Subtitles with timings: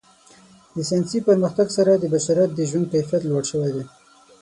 [0.75, 3.83] د ساینسي پرمختګ سره د بشریت د ژوند کیفیت لوړ شوی.